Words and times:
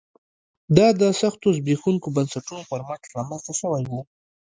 دا 0.77 0.87
د 1.01 1.03
سختو 1.21 1.47
زبېښونکو 1.57 2.07
بنسټونو 2.15 2.63
پر 2.71 2.81
مټ 2.89 3.01
رامنځته 3.17 3.53
شوی 3.61 3.83
و 3.87 3.91